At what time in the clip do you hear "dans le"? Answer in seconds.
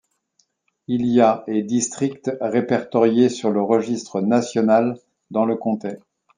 5.29-5.55